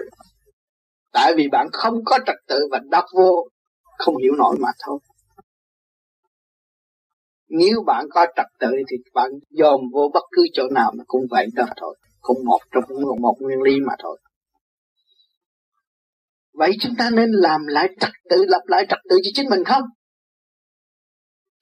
[1.12, 3.48] Tại vì bạn không có trật tự và đọc vô
[3.98, 4.98] không hiểu nổi mà thôi
[7.58, 11.22] nếu bạn có trật tự thì bạn dòm vô bất cứ chỗ nào nó cũng
[11.30, 11.96] vậy đó thôi.
[12.20, 14.18] Cũng một trong một, một nguyên lý mà thôi.
[16.52, 19.64] Vậy chúng ta nên làm lại trật tự lập lại trật tự cho chính mình
[19.64, 19.82] không?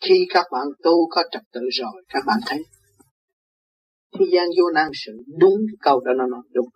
[0.00, 2.64] Khi các bạn tu có trật tự rồi các bạn thấy
[4.18, 6.68] thế gian vô năng sự đúng câu đó nó nói đúng.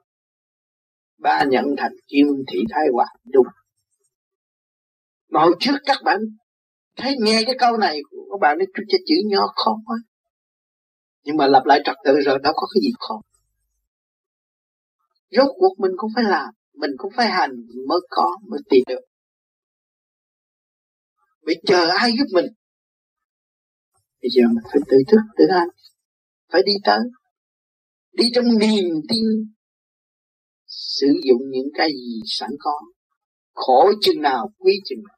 [1.18, 3.46] Ba nhận thành kim thị thái hòa đúng.
[5.30, 6.20] Mà hồi trước các bạn
[6.96, 8.00] thấy nghe cái câu này
[8.34, 9.96] các bạn ấy cho chữ nhỏ khó quá
[11.24, 13.20] nhưng mà lặp lại trật tự rồi đâu có cái gì khó
[15.30, 17.50] rốt cuộc mình cũng phải làm, mình cũng phải hành
[17.88, 19.00] mới có, mới tìm được.
[21.46, 22.46] Bị chờ ai giúp mình
[24.24, 25.68] bây giờ mình phải tự thức, tự hành,
[26.52, 27.00] phải đi tới.
[28.12, 29.24] Đi trong niềm tin,
[30.66, 32.80] sử dụng những cái gì sẵn có,
[33.54, 35.13] khổ chừng nào, quý chừng nào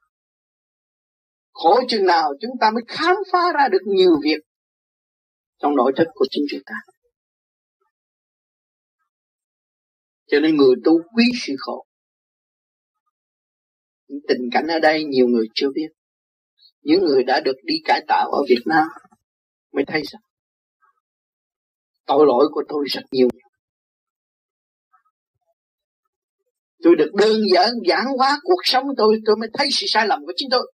[1.57, 4.39] khổ chừng nào chúng ta mới khám phá ra được nhiều việc
[5.59, 6.75] trong nội thất của chính chúng ta.
[10.27, 11.85] Cho nên người tu quý sự khổ.
[14.07, 15.87] Những tình cảnh ở đây nhiều người chưa biết.
[16.81, 18.87] Những người đã được đi cải tạo ở Việt Nam
[19.71, 20.21] mới thấy rằng
[22.05, 23.27] tội lỗi của tôi rất nhiều.
[26.83, 30.19] Tôi được đơn giản giản hóa cuộc sống tôi tôi mới thấy sự sai lầm
[30.25, 30.71] của chính tôi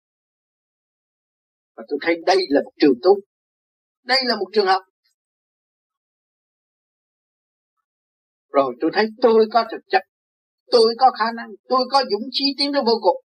[1.81, 3.19] và tôi thấy đây là một trường tu
[4.03, 4.81] đây là một trường học.
[8.51, 10.01] Rồi tôi thấy tôi có thực chất.
[10.71, 11.49] Tôi có khả năng.
[11.69, 13.25] Tôi có dũng khí tiến tới vô cùng.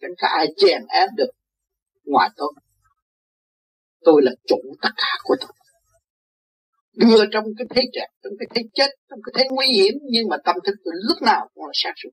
[0.00, 1.30] Chẳng có ai chèn ép được
[2.04, 2.52] ngoài tôi.
[4.00, 5.50] Tôi là chủ tất cả của tôi.
[6.92, 10.28] Đưa trong cái thế trạng trong cái thế chết, trong cái thế nguy hiểm, nhưng
[10.28, 12.10] mà tâm thức tôi lúc nào cũng là sáng suốt.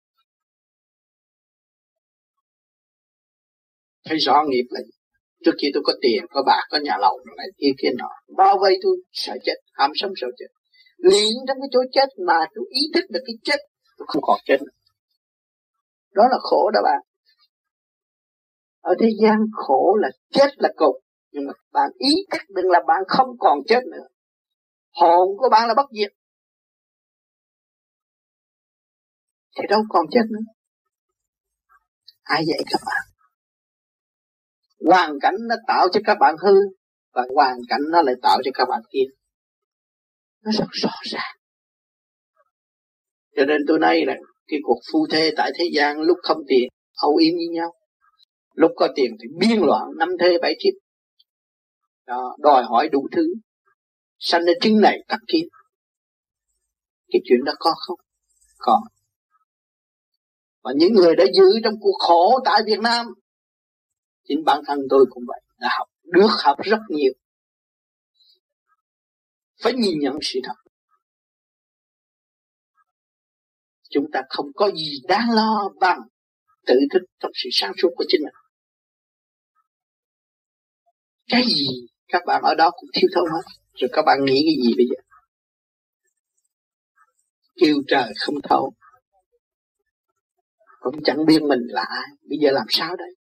[4.06, 4.95] Thấy rõ nghiệp là gì?
[5.46, 8.10] Trước kia tôi có tiền, có bạc, có nhà lầu, này kia kia nọ.
[8.38, 10.46] Bao vây tôi sợ chết ham sống sợ chết.
[10.98, 13.60] Liền trong cái chỗ chết mà tôi ý thức được cái chết,
[13.98, 14.76] tôi không còn chết nữa.
[16.14, 17.02] Đó là khổ đó bạn.
[18.82, 20.96] Ở thế gian khổ là chết là cục
[21.36, 24.08] nhưng mà bạn ý thức đừng là bạn không còn chết nữa.
[24.94, 26.12] Hồn của bạn là bất diệt.
[29.56, 30.46] Thì đâu còn chết nữa.
[32.24, 33.15] Ai dạy các bạn?
[34.86, 36.56] Hoàn cảnh nó tạo cho các bạn hư
[37.14, 39.10] và hoàn cảnh nó lại tạo cho các bạn tiến
[40.46, 41.36] nó rất rõ ràng.
[43.36, 44.14] Cho nên tôi nói là
[44.48, 46.70] cái cuộc phu thê tại thế gian lúc không tiền
[47.02, 47.74] âu yếm với nhau.
[48.54, 50.74] Lúc có tiền thì biên loạn năm thê bảy thiếp
[52.06, 53.34] đó, đòi hỏi đủ thứ.
[54.20, 55.48] Sanh ra trứng này tắc kiến.
[57.12, 58.00] Cái chuyện đó có không?
[58.58, 58.82] Có.
[60.64, 63.06] Và những người đã giữ trong cuộc khổ tại Việt Nam
[64.28, 67.14] chính bản thân tôi cũng vậy, đã học, được học rất nhiều.
[69.64, 70.56] Phải nhìn nhận sự thật.
[73.90, 76.00] Chúng ta không có gì đáng lo bằng
[76.66, 78.34] tự thức trong sự sáng suốt của chính mình.
[81.28, 81.68] Cái gì
[82.08, 83.52] các bạn ở đó cũng thiếu thốn hết.
[83.74, 85.02] Rồi các bạn nghĩ cái gì bây giờ?
[87.56, 88.74] Kêu trời không thấu
[90.86, 92.08] cũng chẳng biết mình là ai.
[92.30, 93.16] Bây giờ làm sao đây?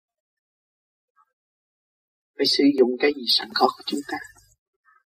[2.38, 4.18] Phải sử dụng cái gì sẵn có của chúng ta.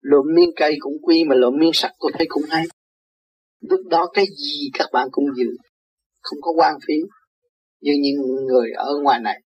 [0.01, 2.65] Lộn miếng cây cũng quy mà lộn miếng sắt tôi thấy cũng hay.
[3.61, 5.57] Lúc đó cái gì các bạn cũng giữ,
[6.21, 6.93] không có quan phí
[7.79, 9.41] như những người ở ngoài này,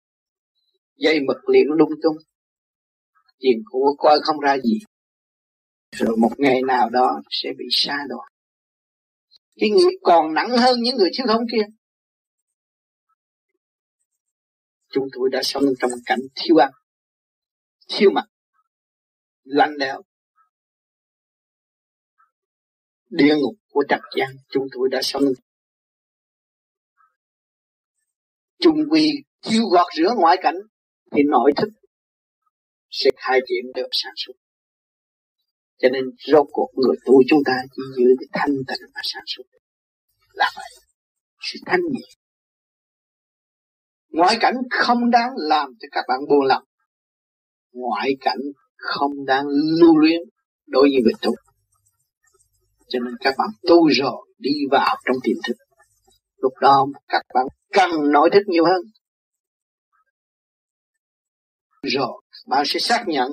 [0.98, 2.18] dây mực liền lung tung.
[3.40, 4.80] Tiền của coi không ra gì.
[5.92, 8.28] Rồi một ngày nào đó sẽ bị xa đọa.
[9.56, 11.66] Cái nghiệp còn nặng hơn những người thiếu thông kia.
[14.94, 16.72] Chúng tôi đã sống trong cảnh thiếu ăn
[18.00, 18.26] siêu mặt
[19.44, 20.02] lạnh lẽo.
[23.10, 25.24] Địa ngục của trần gian chúng tôi đã sống
[28.60, 30.56] chung quy chiêu gọt rửa ngoại cảnh
[31.12, 31.70] thì nội thức
[32.90, 34.34] sẽ khai triển được sản xuất.
[35.78, 39.24] Cho nên rốt cuộc người tu chúng ta chỉ giữ cái thanh tịnh mà sản
[39.26, 39.44] xuất.
[40.34, 40.70] Là vậy.
[41.42, 42.08] Sự thanh nhẹ.
[44.10, 46.64] Ngoại cảnh không đáng làm cho các bạn buồn lòng
[47.74, 48.40] ngoại cảnh
[48.76, 49.46] không đáng
[49.82, 50.22] lưu luyến
[50.68, 51.32] đối với việc tu
[52.94, 55.54] cho nên các bạn tu rồi đi vào trong tiềm thức.
[56.38, 58.82] Lúc đó các bạn cần nội thức nhiều hơn.
[61.82, 63.30] Rồi, bạn sẽ xác nhận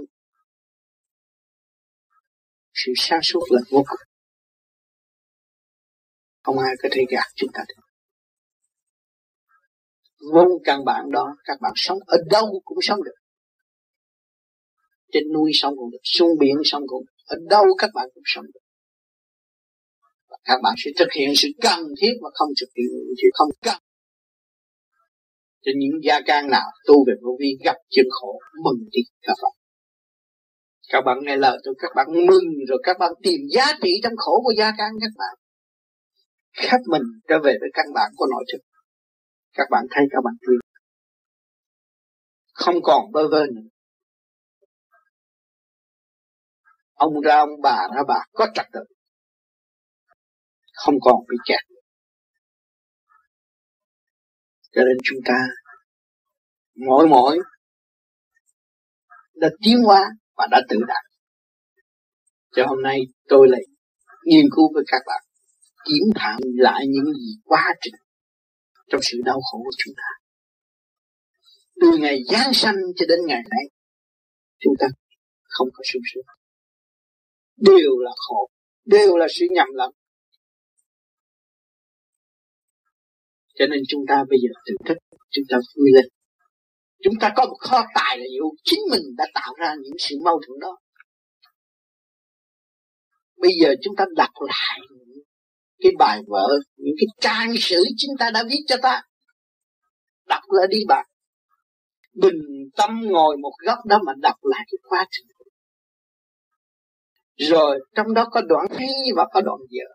[2.74, 3.98] sự sáng suốt là vô cùng.
[6.42, 7.82] Không ai có thể gạt chúng ta được.
[10.32, 13.19] Vốn căn bản đó, các bạn sống ở đâu cũng sống được
[15.12, 17.12] trên núi sống cũng được, xuống biển sống cũng được.
[17.26, 18.60] ở đâu các bạn cũng sống được.
[20.30, 22.86] Và các bạn sẽ thực hiện sự cần thiết và không thực hiện
[23.22, 23.78] thì không cần.
[25.62, 29.34] Cho những gia can nào tu về vô vi gặp chân khổ, mừng đi các
[29.42, 29.52] bạn
[30.92, 34.12] các bạn nghe lời tôi, các bạn mừng rồi các bạn tìm giá trị trong
[34.16, 35.34] khổ của gia can các bạn.
[36.56, 38.58] Khép mình trở về với căn bản của nội thực
[39.54, 40.60] các bạn thấy các bạn thương.
[42.52, 43.68] Không còn bơ vơ nữa.
[47.06, 48.80] Ông ra ông bà ra bà, có trật tự.
[50.72, 51.60] Không còn bị kẹt
[54.72, 55.38] cho nên chúng ta
[56.86, 57.38] mỗi mỗi
[59.34, 60.04] đã tiến hóa
[60.36, 61.04] và đã tự đạt.
[62.56, 63.60] Cho hôm nay tôi lại
[64.24, 65.22] nghiên cứu với các bạn,
[65.84, 67.94] kiểm thảo lại những gì quá trình
[68.88, 70.08] trong sự đau khổ của chúng ta.
[71.80, 73.64] Từ ngày giáng sanh cho đến ngày nay,
[74.58, 74.86] chúng ta
[75.48, 76.39] không có sung sướng
[77.60, 78.48] đều là khổ,
[78.84, 79.90] đều là sự nhầm lẫn.
[83.54, 84.98] Cho nên chúng ta bây giờ tự thức
[85.30, 86.04] chúng ta vui lên.
[87.02, 90.16] Chúng ta có một kho tài là dù chính mình đã tạo ra những sự
[90.24, 90.78] mâu thuẫn đó.
[93.36, 94.80] Bây giờ chúng ta đặt lại
[95.80, 99.02] cái bài vở, những cái trang sử chúng ta đã viết cho ta.
[100.26, 101.06] Đọc lại đi bạn.
[102.14, 105.26] Bình tâm ngồi một góc đó mà đọc lại cái quá trình
[107.48, 109.94] rồi, trong đó có đoạn hay và có đoạn dở.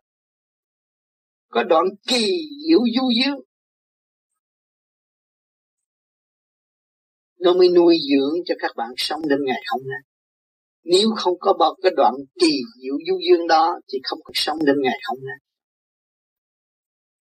[1.48, 2.26] Có đoạn kỳ
[2.68, 3.39] diệu du dương.
[7.39, 10.00] Nó mới nuôi dưỡng cho các bạn sống đến ngày hôm nay.
[10.84, 14.58] Nếu không có bao cái đoạn kỳ diệu du dương đó, thì không có sống
[14.66, 15.38] đến ngày hôm nay.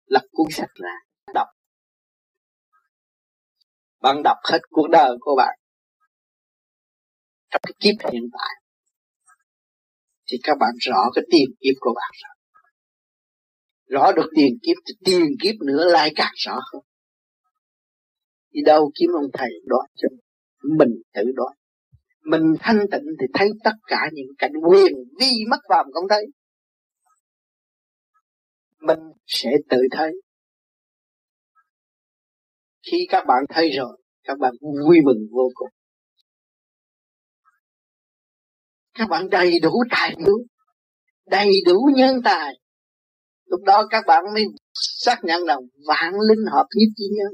[0.05, 0.93] Lật cuốn sách ra,
[1.33, 1.47] đọc.
[4.01, 5.59] Bạn đọc hết cuộc đời của bạn.
[7.49, 8.62] Trong cái kiếp hiện tại
[10.33, 12.35] thì các bạn rõ cái tiền kiếp của bạn rồi.
[13.89, 16.83] Rõ được tiền kiếp thì tiền kiếp nữa lại càng rõ hơn.
[18.51, 20.07] Đi đâu kiếm ông thầy đoán cho
[20.77, 21.53] mình tự đoán
[22.23, 26.25] mình thanh tịnh thì thấy tất cả những cảnh quyền vi mất phàm không thấy.
[28.79, 30.11] Mình sẽ tự thấy.
[32.91, 35.69] Khi các bạn thấy rồi, các bạn vui mừng vô cùng.
[38.93, 40.37] Các bạn đầy đủ tài liệu
[41.25, 42.53] đầy đủ nhân tài.
[43.45, 47.33] Lúc đó các bạn mới xác nhận là vạn linh hợp nhất chi nhân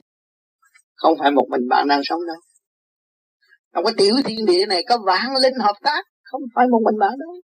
[1.00, 2.38] không phải một mình bạn đang sống đâu.
[3.74, 7.00] Trong cái tiểu thiên địa này có vạn linh hợp tác, không phải một mình
[7.00, 7.42] bạn đâu.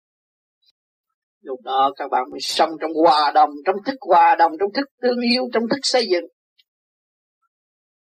[1.40, 4.88] Lúc đó các bạn mới sống trong hòa đồng, trong thức hòa đồng, trong thức
[5.02, 6.24] tương yêu, trong thức xây dựng.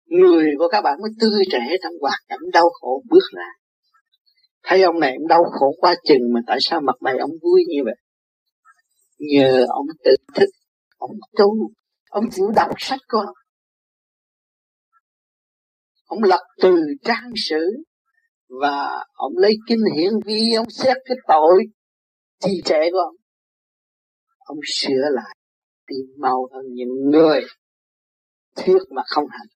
[0.07, 3.62] Người của các bạn mới tươi trẻ trong hoàn cảnh đau khổ bước ra
[4.63, 7.63] thấy ông này ông đau khổ quá chừng mà tại sao mặt mày ông vui
[7.69, 7.95] như vậy?
[9.19, 10.49] Nhờ ông tự thức,
[10.99, 11.71] ông tu,
[12.11, 13.35] ông chịu đọc sách của ông
[16.13, 17.67] ông lật từ trang sử
[18.61, 21.65] và ông lấy kinh hiển vi ông xét cái tội
[22.41, 23.17] trì trệ của ông.
[24.39, 25.37] Ông sửa lại
[25.87, 27.41] tìm mau hơn những người
[28.57, 29.49] thuyết mà không hành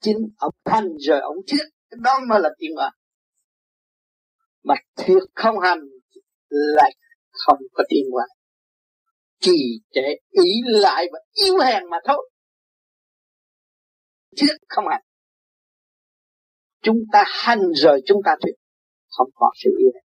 [0.00, 2.90] chính ông thanh rồi ông thuyết cái đó mới là tiền bạc
[4.64, 5.80] mà thuyết không hành
[6.48, 6.96] lại
[7.30, 8.24] không có tiến qua
[9.42, 12.30] trì trệ ý lại và yếu hèn mà thôi.
[14.36, 15.02] Thuyết không hành.
[16.82, 18.52] Chúng ta hành rồi chúng ta thuyết
[19.08, 20.04] không có sự yếu hèn.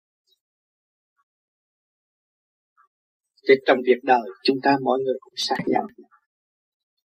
[3.47, 5.87] Thì trong việc đời, chúng ta mọi người cũng sai nhau.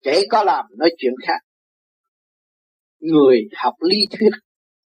[0.01, 1.39] Kể có làm, nói chuyện khác.
[2.99, 4.31] Người học lý thuyết,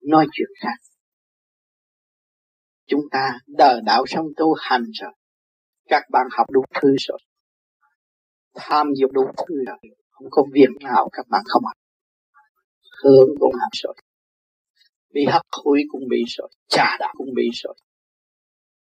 [0.01, 0.96] nói chuyện khác.
[2.87, 5.13] Chúng ta đời đạo xong tu hành rồi.
[5.89, 7.19] Các bạn học đủ thứ rồi.
[8.55, 9.79] Tham dục đủ thứ rồi.
[10.11, 11.77] Không có việc nào các bạn không học.
[13.03, 13.95] Hướng cũng học rồi.
[15.13, 16.49] Bị hấp hối cũng bị rồi.
[16.69, 17.75] Trà đã cũng bị rồi.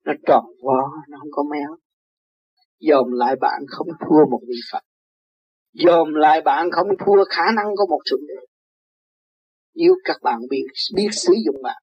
[0.05, 1.77] Nó tròn vo, Nó không có méo.
[2.79, 4.83] Dòm lại bạn không thua một vị Phật.
[5.73, 8.47] Dòm lại bạn không thua khả năng của một thượng đế.
[9.75, 11.83] Nếu các bạn biết biết sử dụng bạn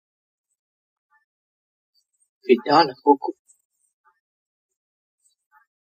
[2.49, 3.35] vì đó là vô cùng.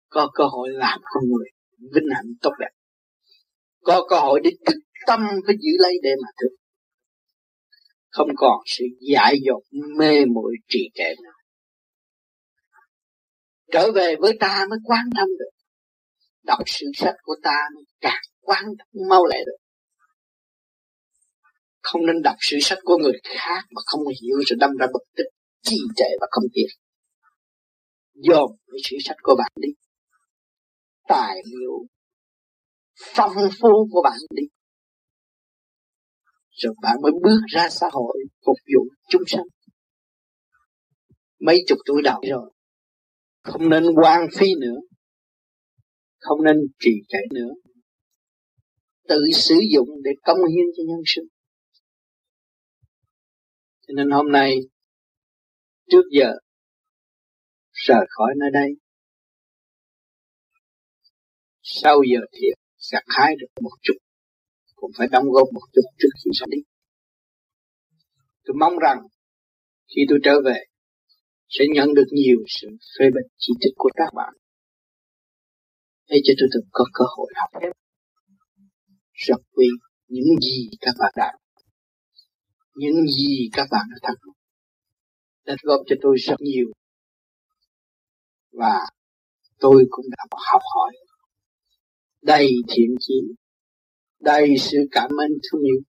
[0.09, 1.48] Có cơ hội làm con người
[1.94, 2.70] vinh hạnh tốt đẹp.
[3.82, 6.57] Có cơ hội để thức tâm phải giữ lấy để mà thức
[8.11, 9.62] không còn sự dại dột,
[9.98, 11.30] mê muội, trì trệ nữa
[13.74, 15.50] trở về với ta mới quan tâm được.
[16.42, 19.57] Đọc sự sách của ta mới càng quan tâm, mau lẹ được.
[21.82, 25.05] Không nên đọc sự sách của người khác mà không hiểu rồi đâm ra bực
[25.16, 25.24] tức
[25.64, 26.66] trì trệ và không tiến
[28.14, 29.68] dồn cái sử sách của bạn đi.
[31.08, 31.86] Tài liệu
[32.96, 34.42] phong phú của bạn đi.
[36.50, 39.44] Rồi bạn mới bước ra xã hội phục vụ chúng sanh.
[41.40, 42.50] Mấy chục tuổi đầu rồi,
[43.42, 44.80] không nên quan phi nữa.
[46.18, 47.50] Không nên trì trệ nữa.
[49.08, 51.24] Tự sử dụng để công hiến cho nhân sinh.
[53.86, 54.56] Cho nên hôm nay
[55.91, 56.32] trước giờ,
[57.72, 58.70] rời khỏi nơi đây.
[61.62, 62.59] Sau giờ thiệt
[62.93, 63.95] gặt hái được một chút,
[64.74, 66.59] cũng phải đóng góp một chút trước khi ra đi.
[68.45, 68.99] Tôi mong rằng
[69.97, 70.64] khi tôi trở về,
[71.49, 72.68] sẽ nhận được nhiều sự
[72.99, 74.35] phê bình chỉ trích của các bạn.
[76.09, 77.72] Để cho tôi từng có cơ hội học thêm.
[79.12, 79.66] Rất quý
[80.09, 81.32] những gì các bạn đã,
[82.74, 84.16] những gì các bạn đã thành
[85.47, 86.66] đã góp cho tôi rất nhiều.
[88.53, 88.78] Và
[89.59, 90.92] tôi cũng đã học hỏi.
[92.22, 93.14] Đầy thiện chí.
[94.20, 95.80] Đầy sự cảm ơn thương yêu.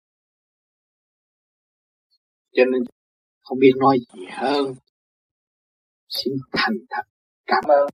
[2.52, 2.84] Cho nên
[3.42, 4.76] không biết nói gì hơn.
[6.10, 7.04] Xin thành thật
[7.46, 7.90] cảm ơn.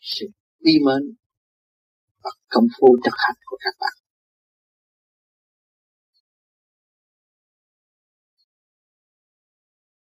[0.00, 0.26] Sự
[0.60, 1.16] uy mến
[2.22, 3.97] và công phu thực hành của các bạn.